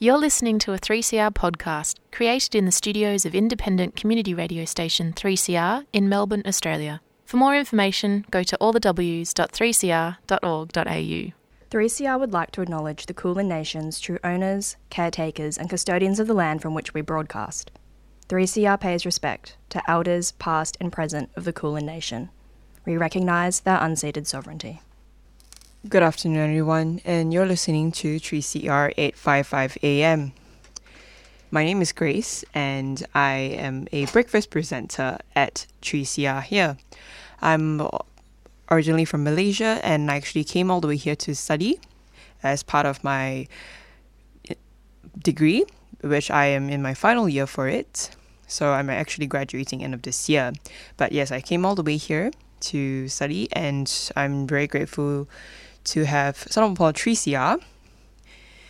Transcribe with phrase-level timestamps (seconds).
[0.00, 5.12] You're listening to a 3CR podcast created in the studios of independent community radio station
[5.12, 7.00] 3CR in Melbourne, Australia.
[7.24, 11.32] For more information, go to allthews.3cr.org.au.
[11.70, 16.32] 3CR would like to acknowledge the Kulin Nation's true owners, caretakers, and custodians of the
[16.32, 17.72] land from which we broadcast.
[18.28, 22.30] 3CR pays respect to elders past and present of the Kulin Nation.
[22.86, 24.80] We recognise their unceded sovereignty.
[25.88, 30.32] Good afternoon, everyone, and you're listening to 3CR 855 AM.
[31.50, 36.76] My name is Grace, and I am a breakfast presenter at 3CR here.
[37.40, 37.88] I'm
[38.70, 41.80] originally from Malaysia, and I actually came all the way here to study
[42.42, 43.46] as part of my
[44.50, 44.54] eh,
[45.22, 45.64] degree,
[46.02, 48.10] which I am in my final year for it.
[48.46, 50.52] So I'm actually graduating end of this year.
[50.98, 52.30] But yes, I came all the way here
[52.60, 55.28] to study, and I'm very grateful
[55.92, 57.62] to have called 3CR.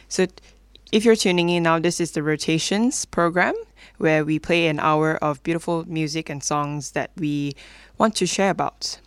[0.08, 0.26] So
[0.90, 3.54] if you're tuning in now, this is the Rotations program
[3.98, 7.54] where we play an hour of beautiful music and songs that we
[7.98, 9.00] want to share about.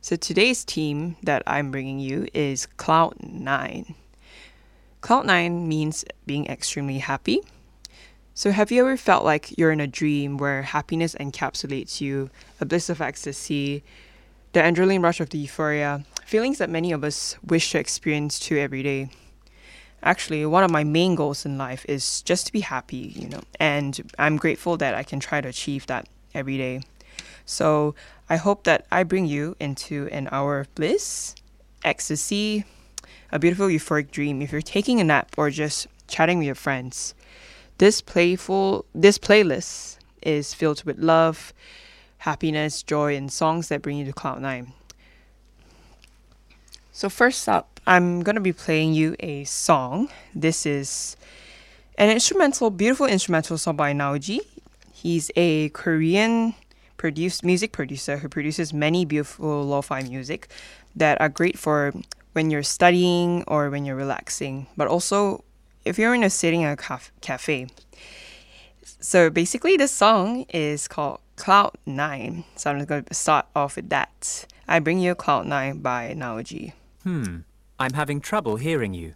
[0.00, 3.94] So today's theme that I'm bringing you is Cloud 9.
[5.00, 7.40] Cloud 9 means being extremely happy.
[8.34, 12.64] So have you ever felt like you're in a dream where happiness encapsulates you, a
[12.64, 13.84] bliss of ecstasy,
[14.52, 18.56] the adrenaline rush of the euphoria, feelings that many of us wish to experience too
[18.56, 19.10] every day.
[20.02, 23.42] Actually, one of my main goals in life is just to be happy, you know,
[23.60, 26.80] and I'm grateful that I can try to achieve that every day.
[27.44, 27.94] So
[28.28, 31.34] I hope that I bring you into an hour of bliss,
[31.84, 32.64] ecstasy,
[33.30, 37.14] a beautiful euphoric dream if you're taking a nap or just chatting with your friends.
[37.78, 41.52] This playful this playlist is filled with love,
[42.18, 44.72] happiness, joy, and songs that bring you to cloud nine.
[46.94, 50.10] So first up, I'm gonna be playing you a song.
[50.34, 51.16] This is
[51.96, 54.40] an instrumental, beautiful instrumental song by Nawhji.
[54.92, 56.54] He's a Korean
[56.98, 60.48] produced music producer who produces many beautiful lo-fi music
[60.94, 61.94] that are great for
[62.34, 65.42] when you're studying or when you're relaxing, but also
[65.86, 67.68] if you're in a sitting in a caf- cafe.
[68.84, 72.44] So basically, this song is called Cloud Nine.
[72.54, 74.44] So I'm going to start off with that.
[74.68, 76.74] I bring you Cloud Nine by Nawhji.
[77.02, 77.38] Hmm,
[77.80, 79.14] I'm having trouble hearing you.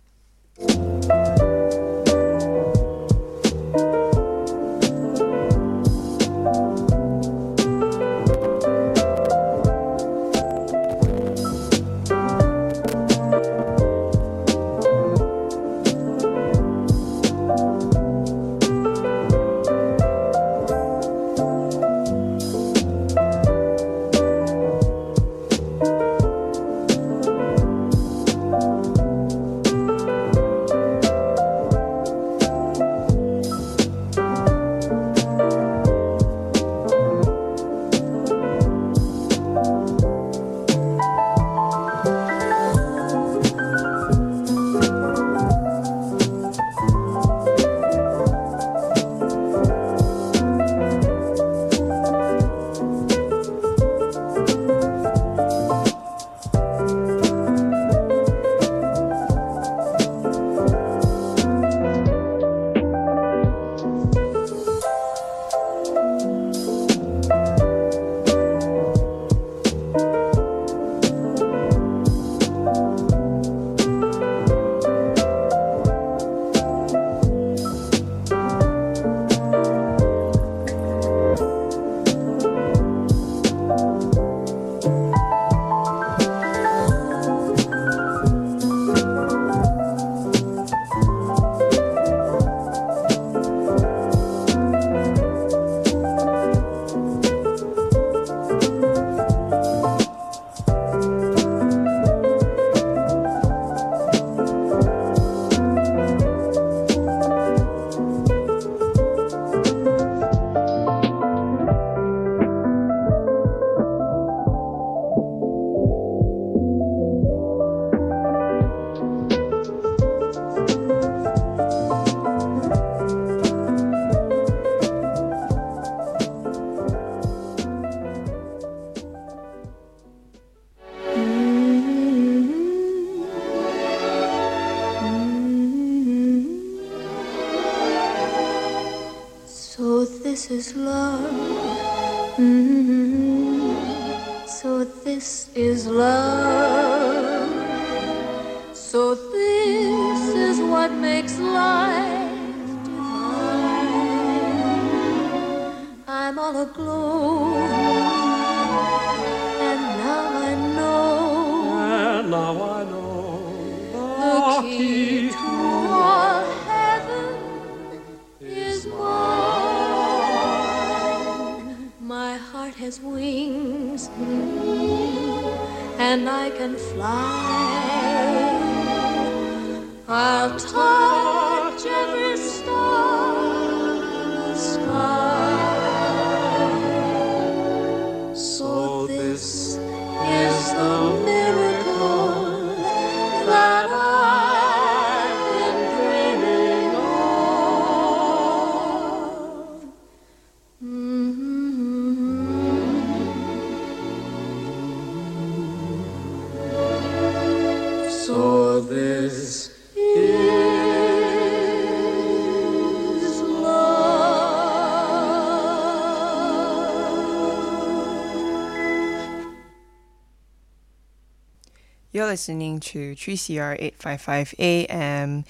[222.16, 225.44] You're listening to 3CR 855 AM,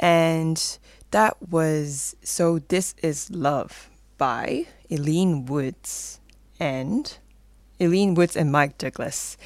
[0.00, 0.78] and
[1.12, 6.18] that was So This Is Love by Ilene Woods
[6.58, 7.16] and
[7.78, 9.36] Ilene Woods and Mike Douglas.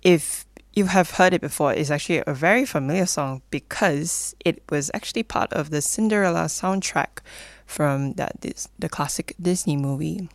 [0.00, 4.90] If you have heard it before, it's actually a very familiar song because it was
[4.94, 7.18] actually part of the Cinderella soundtrack
[7.66, 8.40] from that
[8.78, 10.30] the classic Disney movie.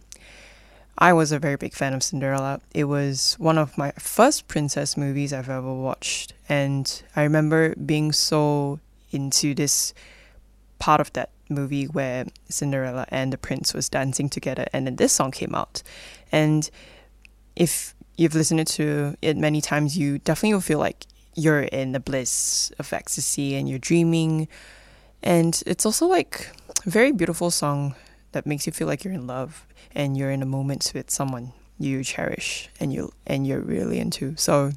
[1.00, 2.60] I was a very big fan of Cinderella.
[2.74, 8.12] It was one of my first princess movies I've ever watched, and I remember being
[8.12, 8.80] so
[9.12, 9.94] into this
[10.80, 15.14] part of that movie where Cinderella and the prince was dancing together, and then this
[15.14, 15.84] song came out.
[16.32, 16.68] And
[17.56, 21.06] if you've listened to it many times, you definitely will feel like
[21.36, 24.48] you're in the bliss of ecstasy and you're dreaming.
[25.22, 26.50] And it's also like
[26.88, 27.94] a very beautiful song
[28.32, 29.67] that makes you feel like you're in love
[29.98, 34.36] and you're in a moment with someone you cherish and you and you're really into.
[34.38, 34.72] So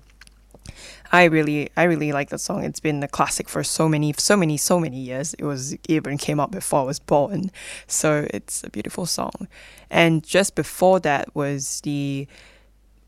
[1.12, 2.64] I really I really like that song.
[2.64, 5.34] It's been a classic for so many so many so many years.
[5.34, 7.50] It was even came out before I was born.
[7.86, 9.46] So it's a beautiful song.
[9.90, 12.26] And just before that was the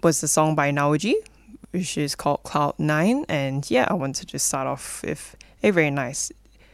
[0.03, 1.15] was the song by Nawhji,
[1.71, 3.25] which is called Cloud Nine.
[3.29, 6.31] And yeah, I want to just start off with a very nice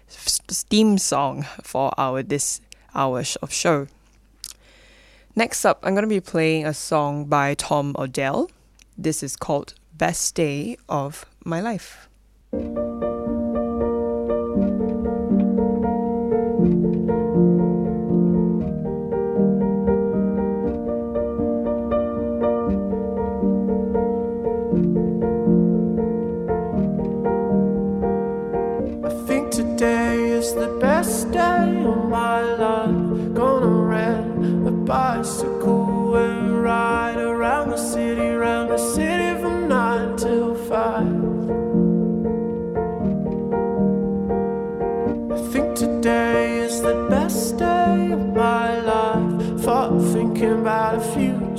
[0.08, 2.60] theme song for our this
[2.92, 3.86] hour of show.
[5.38, 8.50] Next up, I'm going to be playing a song by Tom Odell.
[8.96, 12.08] This is called Best Day of My Life.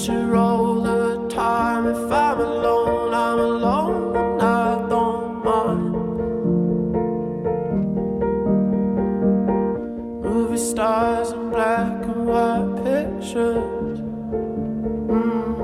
[0.09, 1.87] Future all the time.
[1.87, 5.93] If I'm alone, I'm alone, and I don't mind.
[10.23, 13.99] Movie stars and black and white pictures.
[15.09, 15.57] Mm.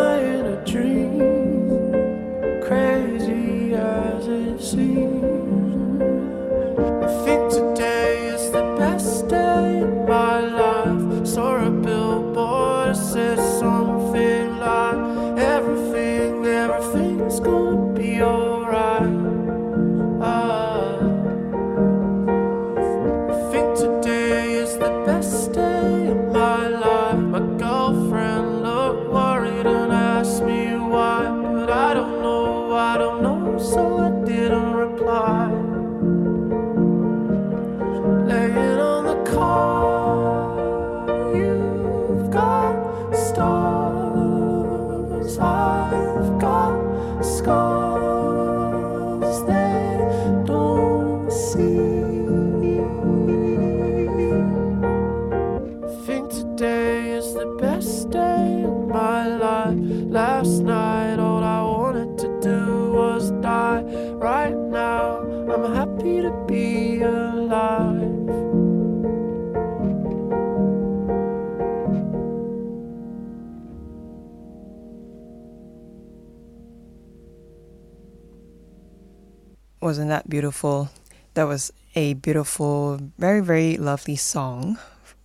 [80.12, 80.90] that beautiful?
[81.36, 84.78] That was a beautiful, very, very lovely song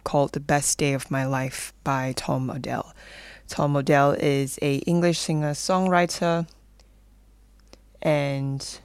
[0.04, 2.94] called The Best Day of My Life by Tom Odell.
[3.48, 6.46] Tom Odell is a English singer songwriter
[8.00, 8.78] and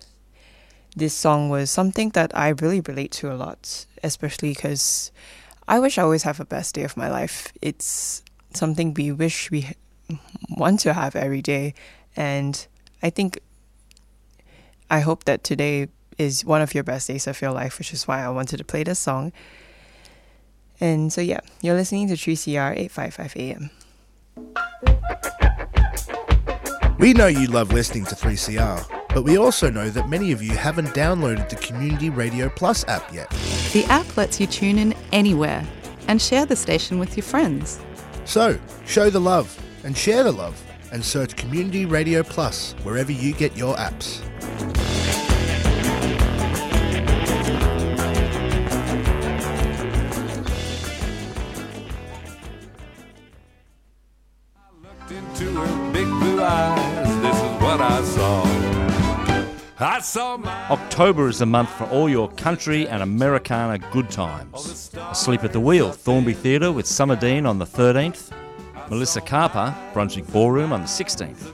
[0.95, 5.11] this song was something that I really relate to a lot, especially because
[5.67, 7.53] I wish I always have a best day of my life.
[7.61, 8.23] It's
[8.55, 9.69] something we wish we
[10.49, 11.75] want to have every day
[12.15, 12.65] and
[13.03, 13.39] I think
[14.91, 18.09] I hope that today is one of your best days of your life, which is
[18.09, 19.31] why I wanted to play this song.
[20.81, 23.69] And so, yeah, you're listening to 3CR 855 AM.
[26.99, 30.51] We know you love listening to 3CR, but we also know that many of you
[30.57, 33.29] haven't downloaded the Community Radio Plus app yet.
[33.71, 35.65] The app lets you tune in anywhere
[36.09, 37.79] and share the station with your friends.
[38.25, 43.33] So, show the love and share the love and search Community Radio Plus wherever you
[43.33, 44.21] get your apps.
[55.11, 57.21] into her big blue eyes.
[57.21, 58.61] This is what I saw.
[59.79, 64.91] I saw my October is the month for all your country and Americana good times.
[65.09, 68.31] Asleep at the Wheel, Thornbury Theatre with Summer Dean on the 13th.
[68.91, 71.53] Melissa Carper, Brunswick Ballroom on the 16th.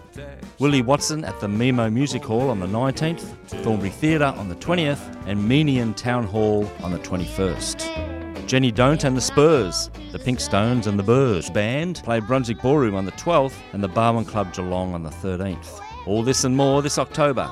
[0.57, 3.21] Willie Watson at the Memo Music Hall on the 19th.
[3.61, 5.15] Thornbury Theatre on the 20th.
[5.27, 8.47] And Meeniyan Town Hall on the 21st.
[8.47, 12.95] Jenny Don't and the Spurs, the Pink Stones and the Burrs Band play Brunswick Ballroom
[12.95, 15.79] on the 12th and the Barwon Club Geelong on the 13th.
[16.07, 17.47] All this and more this October.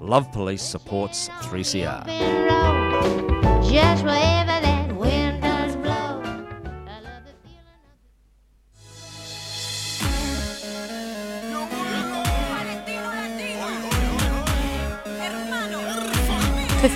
[0.00, 2.06] Love Police supports 3CR.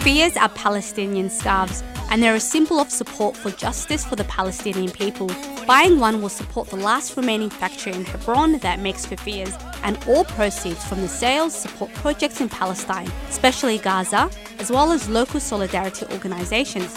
[0.01, 4.91] Kufiyas are Palestinian scarves and they're a symbol of support for justice for the Palestinian
[4.91, 5.31] people.
[5.67, 9.53] Buying one will support the last remaining factory in Hebron that makes kufiyas,
[9.83, 15.07] and all proceeds from the sales support projects in Palestine, especially Gaza, as well as
[15.11, 16.97] local solidarity organizations.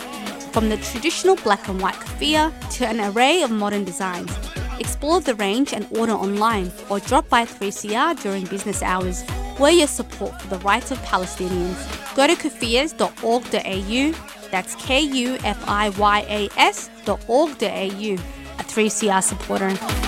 [0.54, 4.32] From the traditional black and white kufiya to an array of modern designs.
[4.80, 9.26] Explore the range and order online or drop by 3CR during business hours.
[9.60, 12.16] We're your support for the rights of Palestinians.
[12.16, 20.03] Go to kufiyas.org.au, that's K U F I Y A S.org.au, a 3CR supporter.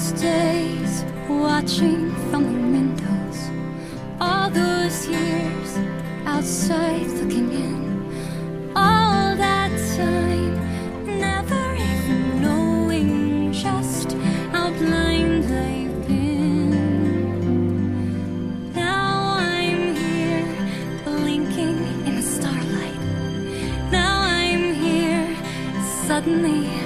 [0.00, 3.50] Those days watching from the windows,
[4.18, 5.78] all those years
[6.24, 10.54] outside looking in, all that time
[11.04, 14.12] never even knowing just
[14.52, 16.70] how blind I've been.
[18.72, 20.48] Now I'm here
[21.04, 23.00] blinking in the starlight.
[23.92, 25.36] Now I'm here,
[26.06, 26.79] suddenly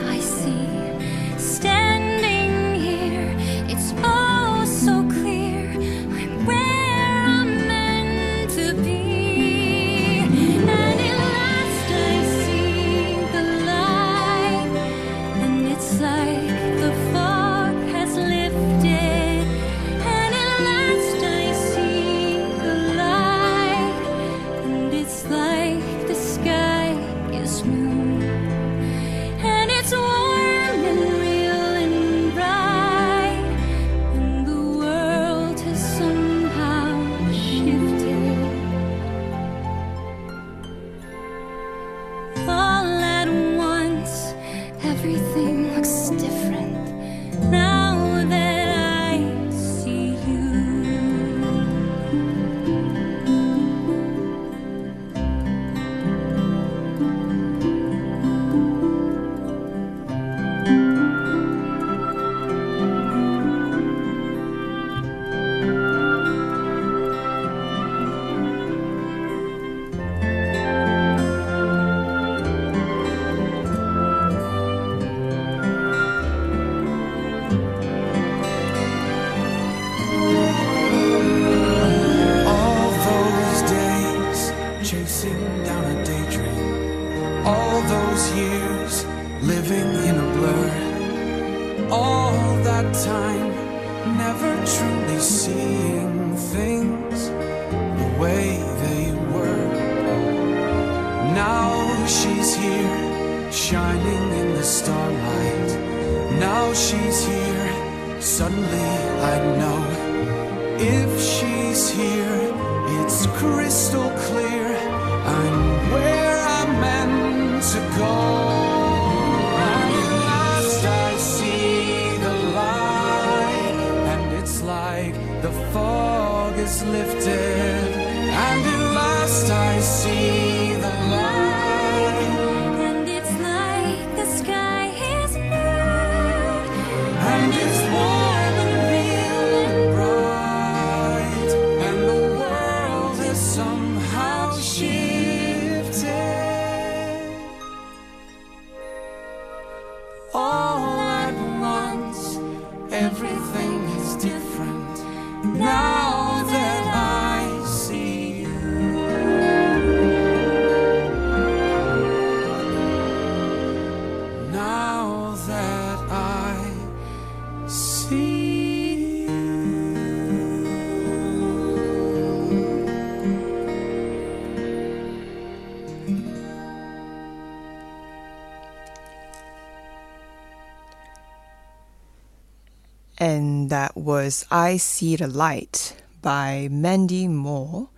[184.24, 187.90] was I See the Light by Mandy Moore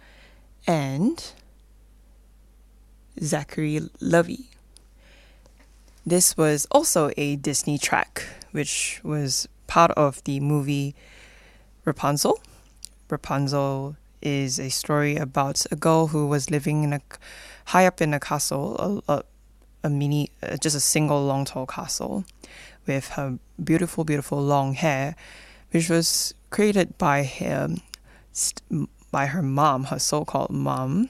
[0.66, 1.24] and
[3.22, 4.50] Zachary Levi.
[6.04, 10.96] This was also a Disney track, which was part of the movie
[11.84, 12.40] Rapunzel.
[13.08, 17.00] Rapunzel is a story about a girl who was living in a
[17.66, 19.22] high up in a castle, a, a,
[19.84, 22.24] a mini, uh, just a single long tall castle,
[22.84, 25.14] with her beautiful, beautiful long hair,
[25.70, 27.80] which was created by him,
[29.10, 31.08] by her mom, her so-called mom,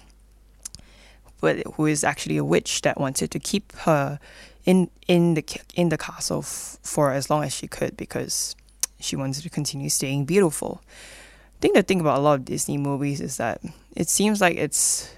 [1.40, 4.18] but who is actually a witch that wanted to keep her
[4.64, 8.56] in in the in the castle f- for as long as she could because
[8.98, 10.82] she wanted to continue staying beautiful.
[10.84, 13.60] I think the thing about a lot of Disney movies is that
[13.94, 15.14] it seems like it's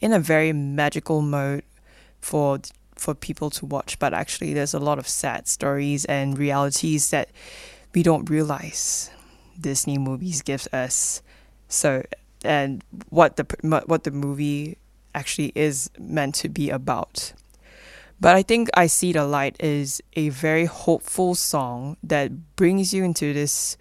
[0.00, 1.64] in a very magical mode
[2.20, 2.60] for
[2.94, 7.30] for people to watch, but actually there's a lot of sad stories and realities that
[7.94, 9.10] we don't realize
[9.60, 11.22] Disney movies gives us.
[11.68, 12.02] So
[12.44, 14.78] and what the what the movie
[15.14, 17.32] actually is meant to be about.
[18.20, 23.02] But I think I See the Light is a very hopeful song that brings you
[23.04, 23.76] into this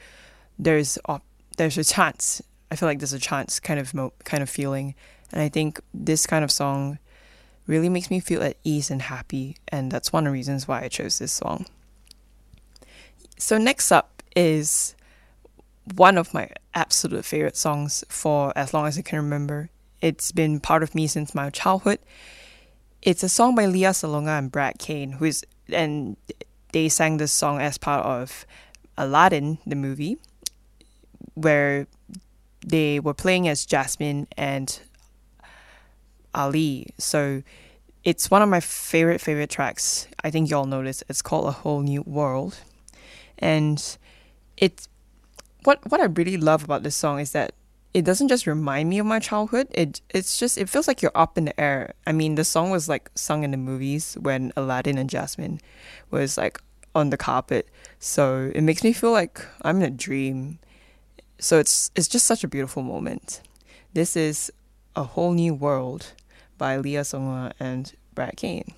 [0.58, 1.26] there's op-
[1.58, 2.42] there's a chance.
[2.72, 4.96] I feel like there's a chance kind of mo- kind of feeling.
[5.32, 7.00] And I think this kind of song
[7.68, 10.82] really makes me feel at ease and happy and that's one of the reasons why
[10.82, 11.66] I chose this song.
[13.42, 14.94] So next up is
[15.96, 19.72] one of my absolute favorite songs for as long as I can remember.
[20.00, 21.98] It's been part of me since my childhood.
[23.02, 26.18] It's a song by Lea Salonga and Brad Kane, who is and
[26.72, 28.46] they sang this song as part of
[28.96, 30.20] Aladdin, the movie,
[31.34, 31.88] where
[32.64, 34.80] they were playing as Jasmine and
[36.36, 36.94] Ali.
[37.00, 37.42] So
[38.04, 40.08] it's one of my favorite favorite tracks.
[40.24, 41.04] I think y'all this.
[41.10, 42.60] It's called A Whole New World.
[43.42, 43.98] And
[44.58, 44.88] it's
[45.64, 47.54] what what I really love about this song is that
[47.94, 49.68] it doesn't just remind me of my childhood.
[49.72, 51.94] It it's just it feels like you're up in the air.
[52.08, 55.60] I mean, the song was like sung in the movies when Aladdin and Jasmine
[56.10, 56.60] was like
[56.96, 57.68] on the carpet.
[58.00, 60.60] So it makes me feel like I'm in a dream.
[61.40, 63.42] So it's it's just such a beautiful moment.
[63.94, 64.52] This is
[64.96, 66.14] A Whole New World
[66.58, 68.74] by Lea Songa and Brad Kane.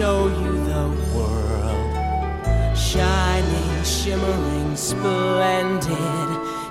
[0.00, 6.28] Show you the world, shining, shimmering, splendid.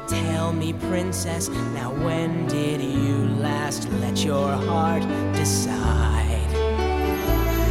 [0.07, 5.03] Tell me, princess, now when did you last let your heart
[5.35, 6.49] decide?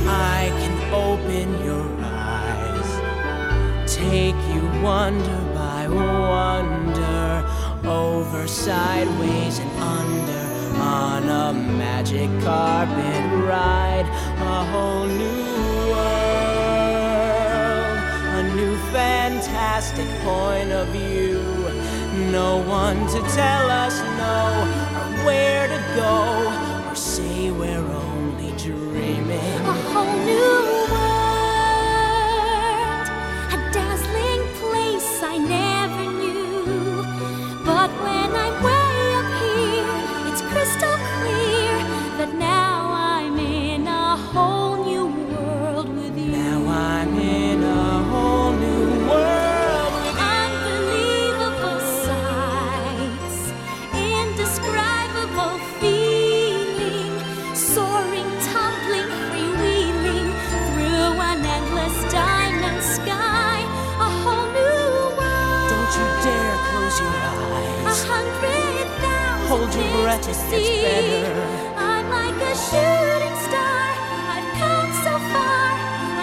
[0.06, 2.90] I can open your eyes,
[3.92, 7.44] take you wonder by wonder,
[7.84, 10.57] over, sideways, and under
[10.88, 14.08] on a magic carpet ride,
[14.54, 15.44] a whole new
[15.92, 16.88] world,
[18.40, 21.42] a new fantastic point of view.
[22.32, 24.36] No one to tell us no,
[24.98, 26.14] or where to go,
[26.88, 29.60] or say we're only dreaming.
[29.74, 30.56] A whole new
[30.92, 31.07] world,
[70.16, 70.82] to gets see.
[70.82, 71.28] better.
[71.76, 73.84] I'm like a shooting star.
[74.34, 75.68] I've come so far.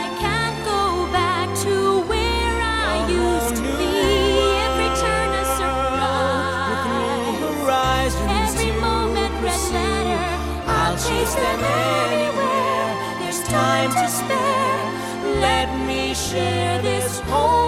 [0.04, 0.82] I can't go
[1.14, 2.58] back to where
[2.90, 3.94] I used to be.
[4.66, 7.36] Every turn a surprise.
[7.46, 10.26] Horizons Every moment red letter.
[10.66, 12.90] I'll chase them anywhere.
[13.20, 14.84] There's time to spare.
[15.48, 17.65] Let me share this whole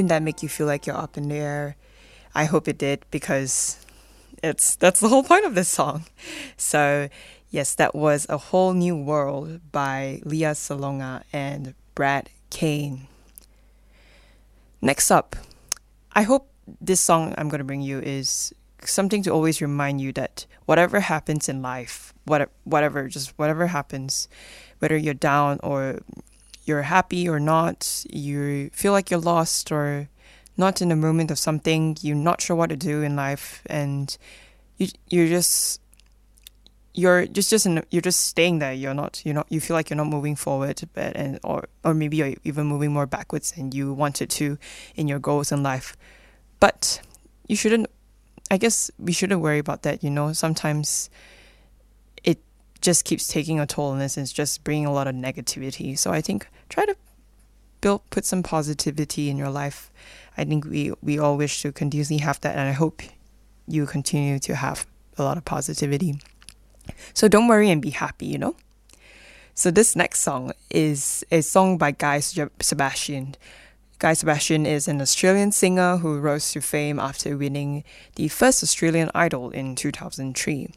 [0.00, 1.76] Didn't that make you feel like you're up in the air?
[2.34, 3.84] I hope it did because
[4.42, 6.06] it's that's the whole point of this song.
[6.56, 7.10] So,
[7.50, 13.08] yes, that was A Whole New World by Lea Salonga and Brad Kane.
[14.80, 15.36] Next up,
[16.14, 16.48] I hope
[16.80, 21.46] this song I'm to bring you is something to always remind you that whatever happens
[21.46, 24.28] in life, what, whatever, just whatever happens,
[24.78, 26.00] whether you're down or
[26.70, 30.08] you're happy or not, you feel like you're lost or
[30.56, 34.16] not in the moment of something, you're not sure what to do in life, and
[34.78, 35.80] you you're just
[36.94, 38.72] you're just just in, you're just staying there.
[38.72, 41.92] You're not you're not you feel like you're not moving forward, but and or or
[41.92, 44.58] maybe you're even moving more backwards than you wanted to
[44.94, 45.96] in your goals in life.
[46.60, 47.02] But
[47.48, 47.88] you shouldn't.
[48.50, 50.04] I guess we shouldn't worry about that.
[50.04, 51.10] You know, sometimes
[52.80, 55.98] just keeps taking a toll on us and it's just bringing a lot of negativity.
[55.98, 56.96] So I think try to
[57.80, 59.90] build put some positivity in your life.
[60.36, 63.02] I think we we all wish to continuously have that, and I hope
[63.66, 64.86] you continue to have
[65.18, 66.20] a lot of positivity.
[67.14, 68.56] So don't worry and be happy, you know.
[69.54, 73.36] So this next song is a song by Guy Sebastian.
[73.98, 79.10] Guy Sebastian is an Australian singer who rose to fame after winning the first Australian
[79.14, 80.70] Idol in 2003.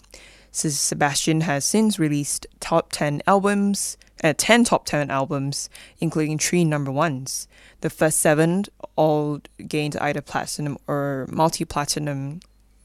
[0.54, 6.92] Sebastian has since released top 10 albums, uh, 10 top 10 albums, including three number
[6.92, 7.48] ones.
[7.82, 12.40] The first seven all gained either platinum or multi platinum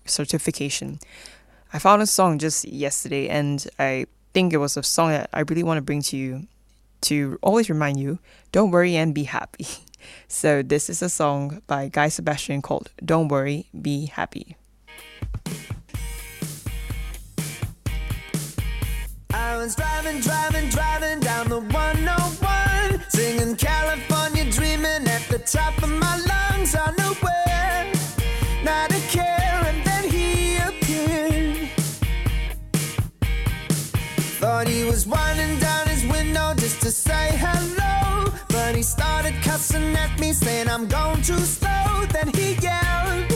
[0.07, 0.99] certification.
[1.73, 5.41] I found a song just yesterday and I think it was a song that I
[5.41, 6.49] really want to bring to you
[7.03, 8.19] to always remind you
[8.51, 9.67] don't worry and be happy.
[10.29, 14.57] So, this is a song by Guy Sebastian called Don't Worry, Be Happy.
[20.09, 26.75] Driving, driving, driving down the 101, singing California, dreaming at the top of my lungs.
[26.75, 27.93] Unaware,
[28.65, 31.69] not a care, and then he appeared.
[34.41, 39.95] Thought he was winding down his window just to say hello, but he started cussing
[39.97, 42.07] at me, saying I'm going too slow.
[42.13, 43.27] Then he yelled,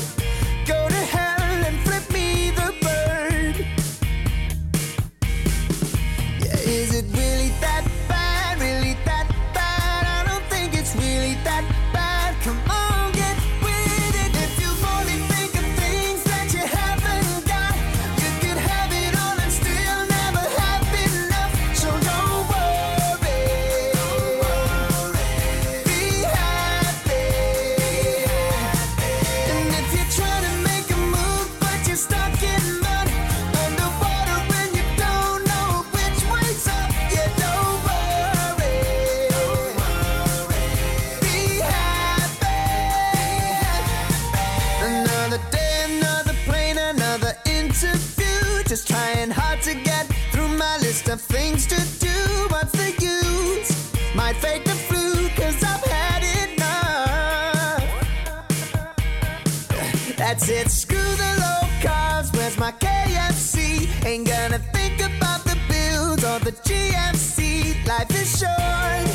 [49.32, 52.16] hard to get through my list of things to do.
[52.48, 53.70] What's the use?
[54.14, 57.82] Might fake the flu, cause I've had enough.
[60.16, 62.30] That's it, screw the low cars.
[62.32, 63.88] Where's my KFC?
[64.04, 67.86] Ain't gonna think about the bills or the GMC.
[67.86, 69.11] Life is short,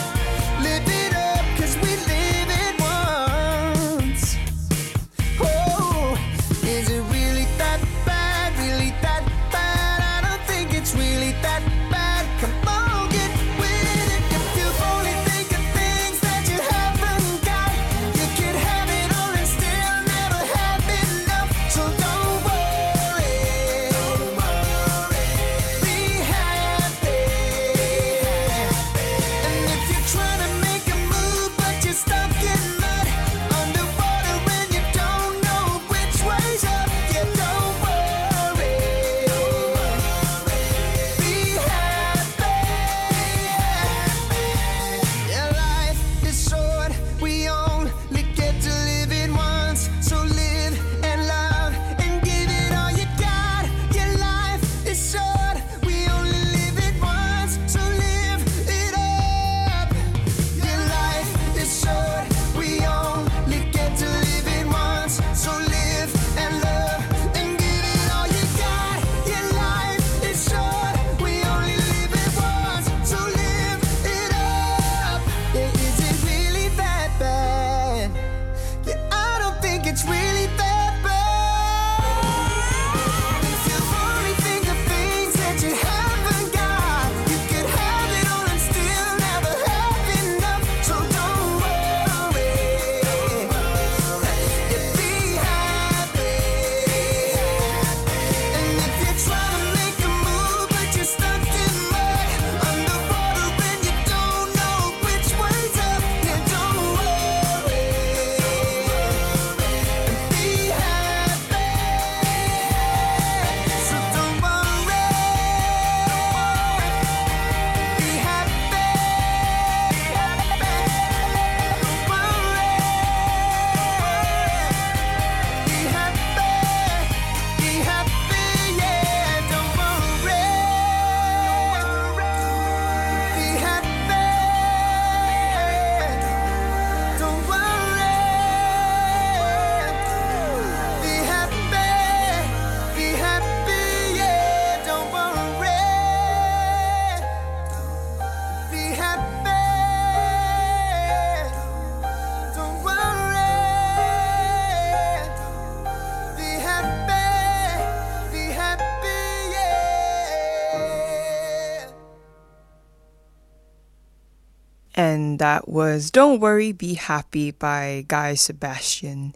[165.38, 169.36] That was Don't Worry, Be Happy by Guy Sebastian.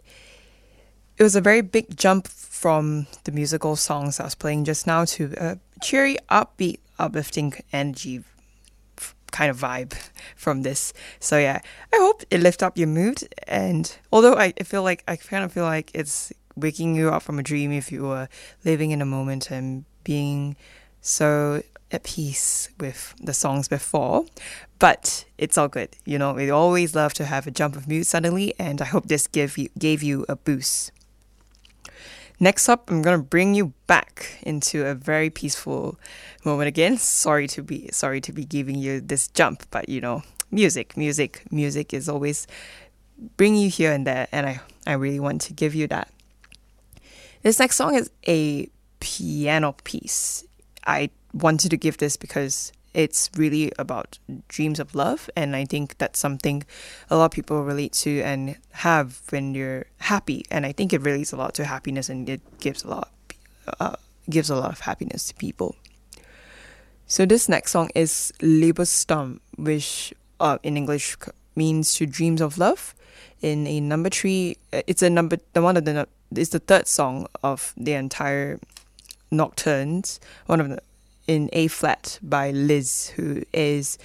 [1.16, 5.04] It was a very big jump from the musical songs I was playing just now
[5.04, 8.24] to a cheery, upbeat, uplifting energy
[9.30, 9.94] kind of vibe
[10.36, 10.92] from this.
[11.20, 11.60] So yeah,
[11.92, 13.22] I hope it lifts up your mood.
[13.46, 17.38] And although I feel like I kind of feel like it's waking you up from
[17.38, 18.28] a dream if you were
[18.64, 20.56] living in a moment and being
[21.00, 21.62] so
[21.92, 24.24] at peace with the songs before.
[24.78, 25.90] But it's all good.
[26.04, 29.06] You know, we always love to have a jump of mood suddenly, and I hope
[29.06, 30.92] this gave you gave you a boost.
[32.40, 35.98] Next up, I'm gonna bring you back into a very peaceful
[36.44, 36.96] moment again.
[36.98, 41.42] Sorry to be sorry to be giving you this jump, but you know, music, music,
[41.52, 42.46] music is always
[43.36, 46.10] bring you here and there, and I I really want to give you that.
[47.42, 48.68] This next song is a
[49.00, 50.44] piano piece.
[50.86, 54.18] I wanted to give this because it's really about
[54.48, 56.64] dreams of love, and I think that's something
[57.08, 60.44] a lot of people relate to and have when you're happy.
[60.50, 63.10] And I think it relates a lot to happiness, and it gives a lot,
[63.80, 63.96] uh,
[64.28, 65.76] gives a lot of happiness to people.
[67.06, 71.16] So this next song is Liebestraum, which uh, in English
[71.56, 72.94] means to dreams of love.
[73.40, 76.86] In a number three, uh, it's a number the one of the it's the third
[76.86, 78.60] song of the entire
[79.30, 80.20] Nocturnes.
[80.46, 80.78] One of the
[81.26, 83.98] in A flat by Liszt, who is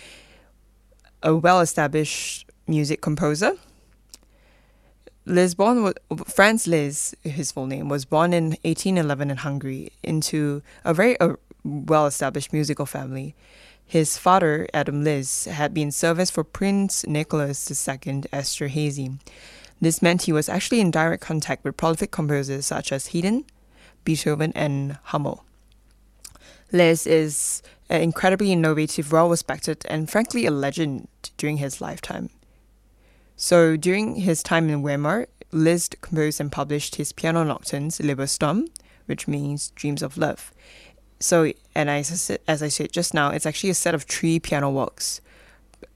[1.24, 3.54] a well-established music composer.
[5.26, 5.56] Was
[6.28, 11.34] Franz Liszt, his full name, was born in 1811 in Hungary into a very uh,
[11.64, 13.36] well-established musical family.
[13.86, 19.20] His father, Adam Liszt, had been service for Prince Nicholas II Esterhazy.
[19.80, 23.46] This meant he was actually in direct contact with prolific composers such as Haydn,
[24.04, 25.46] Beethoven, and Hummel.
[26.72, 32.30] Les is an incredibly innovative, well respected, and frankly a legend during his lifetime.
[33.36, 38.68] So during his time in Weimar, Liszt composed and published his piano nocturnes Liber Liebestraum,
[39.06, 40.52] which means dreams of love.
[41.20, 44.40] So, and as I as I said just now, it's actually a set of three
[44.40, 45.22] piano works.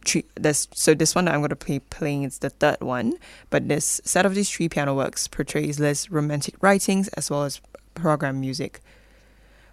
[0.05, 3.13] Three, this, so this one that I'm going to be playing is the third one,
[3.49, 7.61] but this set of these three piano works portrays Liszt's romantic writings as well as
[7.93, 8.79] program music.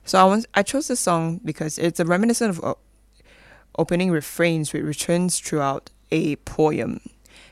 [0.09, 2.75] So I want, I chose this song because it's a reminiscent of uh,
[3.79, 7.01] opening refrains which returns throughout a poem.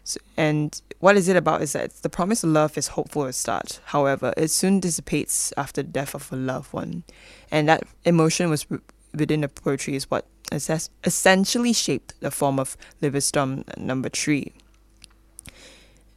[0.05, 3.35] So, and what is it about is that the promise of love is hopeful at
[3.35, 3.81] start.
[3.85, 7.05] However, it soon dissipates after the death of a loved one.
[7.51, 8.67] And that emotion was
[9.13, 14.55] within the poetry is what essentially shaped the form of Liebestraum uh, number three.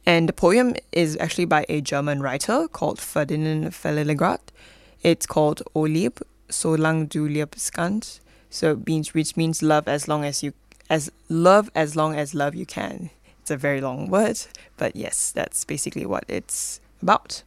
[0.06, 4.40] And the poem is actually by a German writer called Ferdinand Freiligrath.
[5.02, 6.20] It's called O Lieb,
[6.50, 8.20] so lang du liebst kannst.
[8.50, 10.52] So means which means love as long as you
[10.88, 13.10] as love as long as love you can.
[13.40, 14.38] It's a very long word,
[14.76, 17.42] but yes, that's basically what it's about.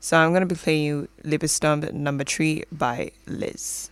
[0.00, 3.90] So I'm gonna be playing you Liebestraum number three by Liszt.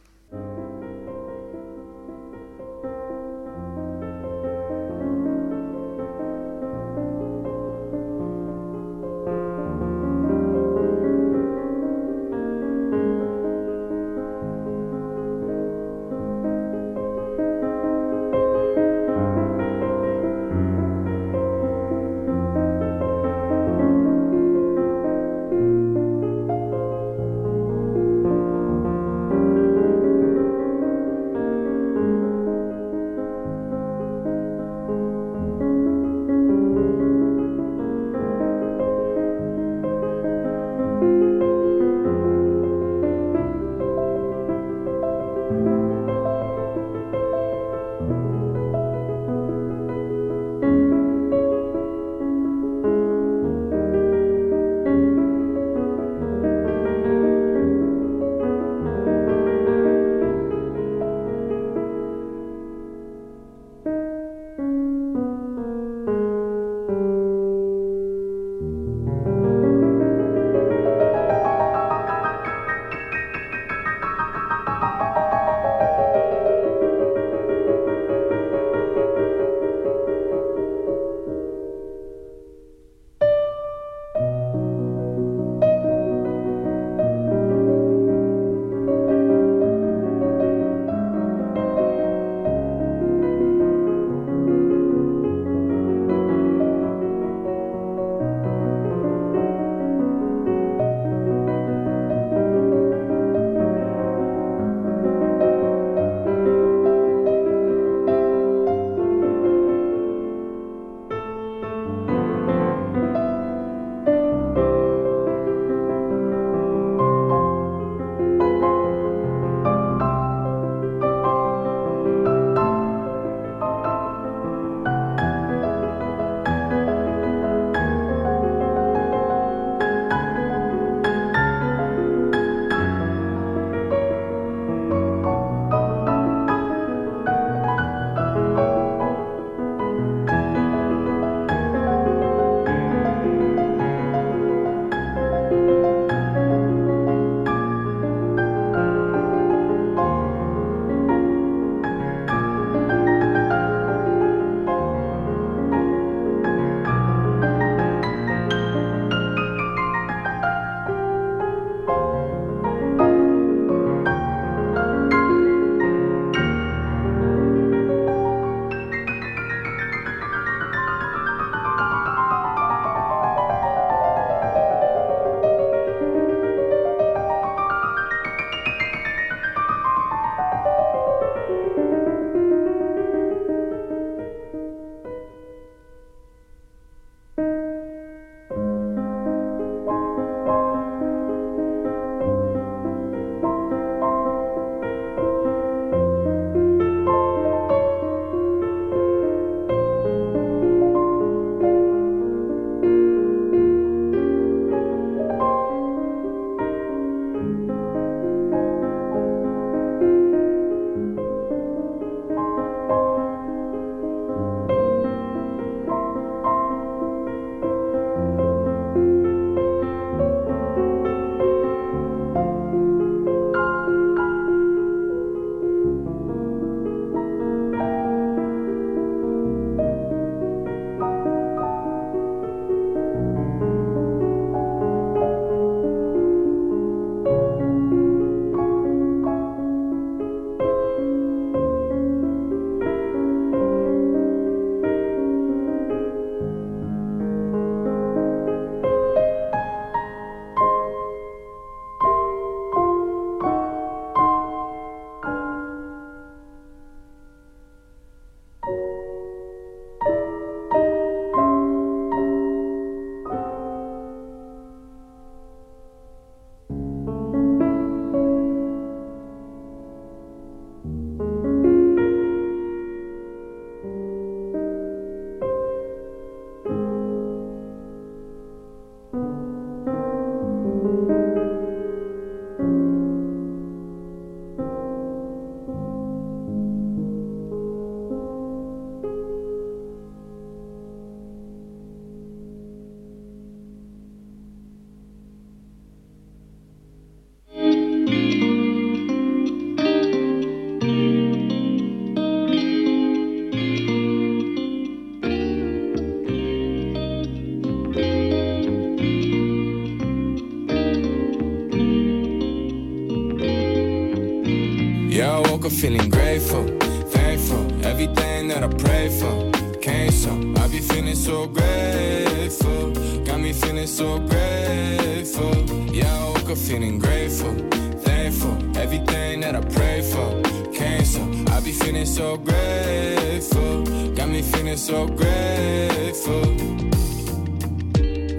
[326.51, 327.53] Up feeling grateful,
[328.01, 328.57] thankful.
[328.77, 330.43] Everything that I pray for
[330.73, 331.23] came so.
[331.53, 333.85] I be feeling so grateful.
[334.15, 336.47] Got me feeling so grateful.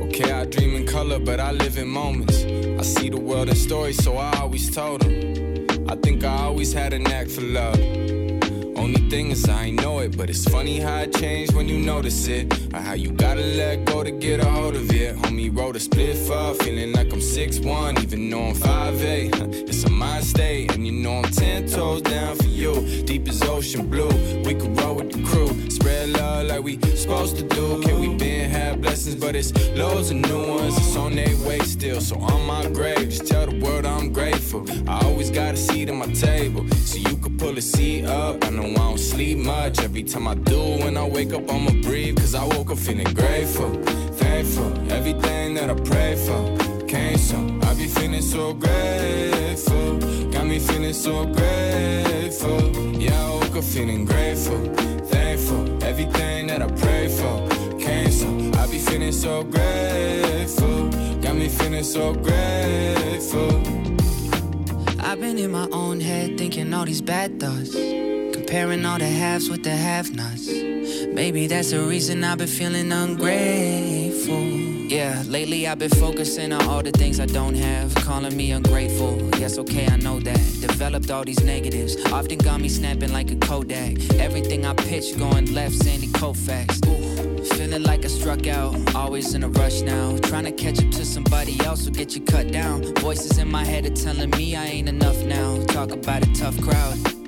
[0.06, 2.44] Okay, I dream in color, but I live in moments.
[2.46, 5.68] I see the world in stories, so I always told them.
[5.88, 7.80] I think I always had a knack for love.
[8.80, 11.78] Only thing is, I ain't know it, but it's funny how it changed when you
[11.78, 12.46] notice it.
[12.74, 15.18] Or how you gotta let go to get a hold of it.
[15.18, 19.60] Homie wrote a split up, feeling like I'm 6'1, even though I'm 5'8.
[19.70, 23.04] It's a mind state, and you know I'm 10 toes down for you.
[23.04, 24.10] Deep as ocean blue,
[24.44, 25.50] we could roll with the crew.
[25.70, 27.82] Spread love like we supposed to do.
[27.82, 30.78] Can we been have blessings, but it's loads of new ones.
[30.78, 34.66] It's on their way still, so on my grave, just tell the world I'm grateful.
[34.88, 38.44] I always got a seat at my table, so you could pull a seat up.
[38.46, 39.80] I know I don't sleep much.
[39.80, 42.18] Every time I do, when I wake up, I'ma breathe.
[42.18, 43.72] Cause I woke up feeling grateful,
[44.14, 44.92] thankful.
[44.92, 46.58] Everything that I pray for
[46.88, 47.38] came so.
[47.64, 50.00] I be feeling so grateful.
[50.32, 52.60] Got me feeling so grateful.
[53.00, 54.60] Yeah, I woke up feeling grateful,
[55.06, 55.84] thankful.
[55.84, 57.48] Everything that I pray for
[57.80, 58.28] came so.
[58.60, 60.90] I be feeling so grateful.
[61.22, 63.52] Got me feeling so grateful.
[65.00, 67.76] I've been in my own head thinking all these bad thoughts.
[68.50, 70.48] Comparing all the halves with the have nots.
[71.14, 74.42] Maybe that's the reason I've been feeling ungrateful.
[74.90, 77.94] Yeah, lately I've been focusing on all the things I don't have.
[77.94, 79.22] Calling me ungrateful.
[79.38, 80.42] Yes, okay, I know that.
[80.62, 81.96] Developed all these negatives.
[82.12, 84.02] Often got me snapping like a Kodak.
[84.16, 86.88] Everything I pitch going left, Sandy Koufax.
[86.88, 88.96] Ooh, feeling like I struck out.
[88.96, 90.18] Always in a rush now.
[90.24, 92.96] Trying to catch up to somebody else will get you cut down.
[92.96, 95.64] Voices in my head are telling me I ain't enough now.
[95.68, 97.19] Talk about a tough crowd.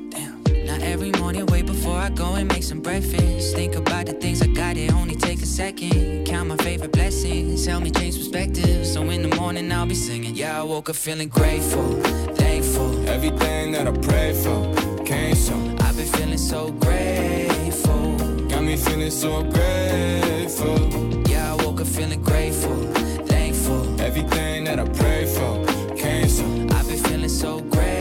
[0.84, 3.56] Every morning, wait before I go and make some breakfast.
[3.56, 6.26] Think about the things I got, it only take a second.
[6.26, 8.86] Count my favorite blessings, help me change perspective.
[8.86, 10.36] So in the morning, I'll be singing.
[10.36, 12.02] Yeah, I woke up feeling grateful,
[12.36, 13.08] thankful.
[13.08, 15.54] Everything that I pray for came so.
[15.82, 18.18] I've been feeling so grateful.
[18.50, 20.78] Got me feeling so grateful.
[21.30, 22.76] Yeah, I woke up feeling grateful,
[23.26, 24.02] thankful.
[24.02, 25.66] Everything that I pray for
[25.96, 26.46] came so.
[26.76, 28.01] I've been feeling so grateful.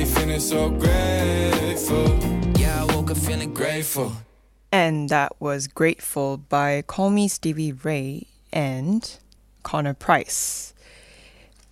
[0.00, 2.18] Me feeling so grateful.
[2.58, 4.14] Yeah, I woke up feeling grateful.
[4.72, 9.18] And that was Grateful by Callmestevieray and
[9.62, 10.72] Connor Price.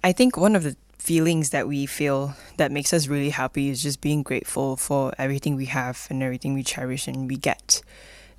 [0.04, 3.82] I think one of the feelings that we feel that makes us really happy is
[3.82, 7.80] just being grateful for everything we have and everything we cherish and we get.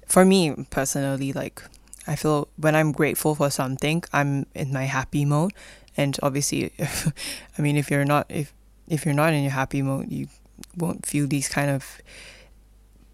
[0.05, 1.63] For me personally, like
[2.05, 5.53] I feel when I'm grateful for something, I'm in my happy mode.
[5.97, 6.73] And obviously,
[7.57, 8.53] I mean, if you're not if
[8.89, 10.27] if you're not in your happy mode, you
[10.77, 12.01] won't feel these kind of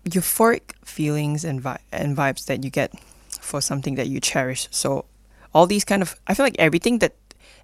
[0.06, 2.94] euphoric feelings and vi- and vibes that you get
[3.42, 4.68] for something that you cherish.
[4.72, 5.06] So
[5.54, 7.14] all these kind of I feel like everything that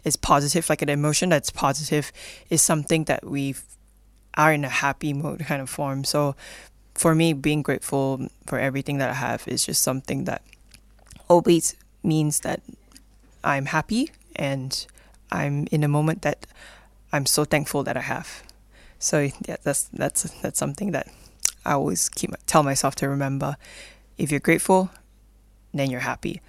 [0.03, 2.11] is positive, like an emotion that's positive,
[2.49, 3.55] is something that we
[4.35, 6.03] are in a happy mode kind of form.
[6.03, 6.35] So
[6.93, 10.41] for me, being grateful for everything that I have is just something that
[11.27, 12.61] always means that
[13.43, 14.85] I'm happy and
[15.31, 16.45] I'm in a moment that
[17.13, 18.43] I'm so thankful that I have.
[18.99, 21.07] So yeah, that's that's that's something that
[21.65, 23.57] I always keep tell myself to remember.
[24.17, 24.91] If you're grateful,
[25.73, 26.41] then you're happy.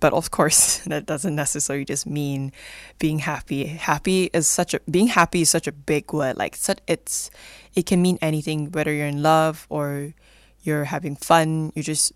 [0.00, 2.52] But of course, that doesn't necessarily just mean
[2.98, 3.66] being happy.
[3.66, 6.36] Happy is such a being happy is such a big word.
[6.36, 7.30] Like such, it's
[7.74, 10.14] it can mean anything, whether you're in love or
[10.62, 11.72] you're having fun.
[11.74, 12.12] You just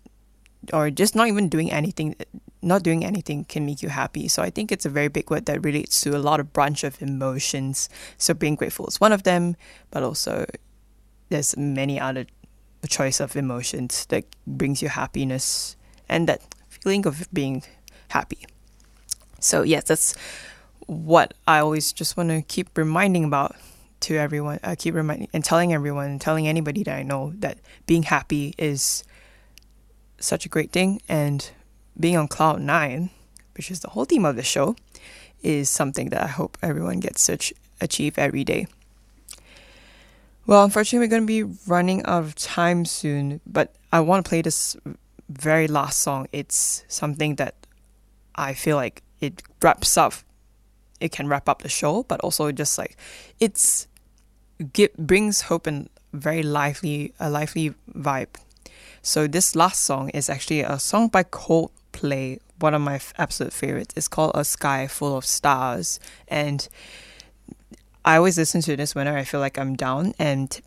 [0.73, 2.15] or just not even doing anything.
[2.65, 4.27] Not doing anything can make you happy.
[4.27, 6.83] So I think it's a very big word that relates to a lot of branch
[6.83, 7.89] of emotions.
[8.17, 9.55] So being grateful is one of them,
[9.91, 10.45] but also
[11.29, 12.25] there's many other
[12.87, 15.75] choice of emotions that brings you happiness
[16.09, 17.61] and that feeling of being
[18.09, 18.47] happy.
[19.39, 20.15] So yes, that's
[20.87, 23.55] what I always just want to keep reminding about
[24.01, 24.59] to everyone.
[24.63, 28.55] I keep reminding and telling everyone and telling anybody that I know that being happy
[28.57, 29.03] is
[30.19, 31.51] such a great thing and
[31.99, 33.09] being on cloud nine,
[33.55, 34.75] which is the whole theme of the show,
[35.41, 37.37] is something that I hope everyone gets to
[37.79, 38.67] achieve every day.
[40.47, 44.29] Well, unfortunately, we're going to be running out of time soon, but I want to
[44.29, 44.77] play this
[45.29, 46.27] very last song.
[46.31, 47.55] It's something that
[48.35, 50.13] I feel like it wraps up,
[50.99, 52.95] it can wrap up the show, but also just like
[53.39, 53.87] it's
[54.73, 58.35] get, brings hope and very lively, a lively vibe.
[59.01, 61.23] So this last song is actually a song by
[61.95, 63.93] Coldplay, one of my f- absolute favorites.
[63.97, 66.67] It's called A Sky Full of Stars, and
[68.03, 70.59] I always listen to this whenever I feel like I'm down, and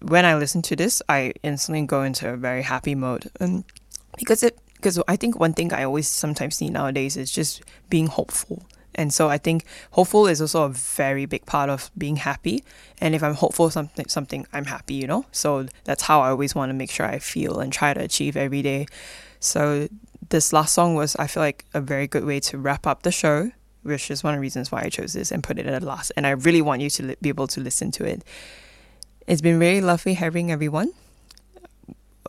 [0.00, 3.30] when I listen to this, I instantly go into a very happy mode.
[3.40, 3.64] And
[4.18, 8.06] because it, because I think one thing I always sometimes see nowadays is just being
[8.06, 8.64] hopeful.
[8.96, 12.62] And so I think hopeful is also a very big part of being happy.
[13.00, 15.24] And if I'm hopeful something something I'm happy, you know.
[15.32, 18.36] So that's how I always want to make sure I feel and try to achieve
[18.36, 18.86] every day.
[19.40, 19.88] So
[20.34, 23.12] this last song was I feel like a very good way to wrap up the
[23.12, 23.52] show,
[23.84, 26.10] which is one of the reasons why I chose this and put it at last.
[26.16, 28.24] And I really want you to li- be able to listen to it.
[29.28, 30.90] It's been very lovely having everyone.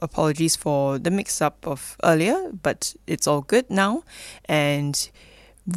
[0.03, 4.03] Apologies for the mix up of earlier, but it's all good now.
[4.45, 5.09] And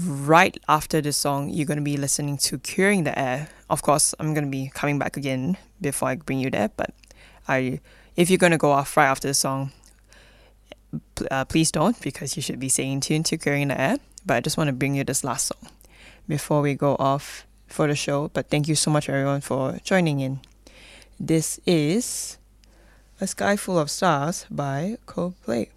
[0.05, 3.49] right after this song, you're going to be listening to Curing the Air.
[3.71, 6.91] Of course, I'm going to be coming back again before I bring you there, but
[7.49, 7.81] I
[8.17, 9.71] if you're going to go off right after the song,
[11.31, 13.99] uh, please don't because you should be staying tuned to the Air.
[14.25, 15.71] But I just want to bring you this last song
[16.27, 18.29] before we go off for the show.
[18.29, 20.41] But thank you so much, everyone, for joining in.
[21.19, 22.39] This is
[23.21, 25.69] A Sky Full of Stars by Coldplay.